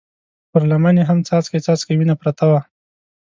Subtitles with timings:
[0.51, 2.59] پر لمن يې هم څاڅکی څاڅکی وينه پرته وه.